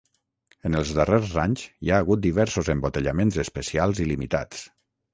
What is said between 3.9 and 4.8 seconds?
i limitats.